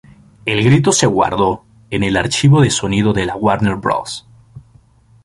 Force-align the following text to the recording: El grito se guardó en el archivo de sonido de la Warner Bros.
El 0.47 0.63
grito 0.63 0.91
se 0.93 1.05
guardó 1.05 1.63
en 1.91 2.01
el 2.03 2.17
archivo 2.17 2.61
de 2.61 2.71
sonido 2.71 3.13
de 3.13 3.27
la 3.27 3.35
Warner 3.35 3.75
Bros. 3.75 4.25